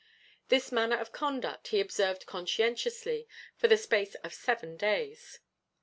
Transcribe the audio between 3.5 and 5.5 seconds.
for the space of seven days.